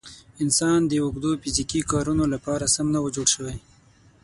انسان 0.43 0.79
د 0.85 0.91
اوږدو 1.03 1.31
فیزیکي 1.41 1.81
کارونو 1.91 2.23
لپاره 2.33 2.65
سم 2.75 2.87
نه 2.93 2.99
و 3.01 3.07
جوړ 3.15 3.27
شوی. 3.35 3.57